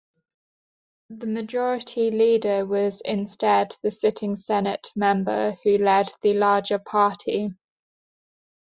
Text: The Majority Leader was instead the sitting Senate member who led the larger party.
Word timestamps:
The 1.11 1.27
Majority 1.27 2.09
Leader 2.09 2.65
was 2.65 3.01
instead 3.05 3.77
the 3.83 3.91
sitting 3.91 4.35
Senate 4.35 4.91
member 4.95 5.57
who 5.63 5.77
led 5.77 6.07
the 6.23 6.33
larger 6.33 6.79
party. 6.79 7.51